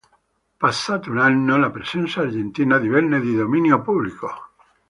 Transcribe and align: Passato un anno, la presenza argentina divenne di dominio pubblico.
Passato 0.57 1.11
un 1.11 1.19
anno, 1.19 1.59
la 1.59 1.69
presenza 1.69 2.21
argentina 2.21 2.79
divenne 2.79 3.19
di 3.19 3.35
dominio 3.35 3.83
pubblico. 3.83 4.33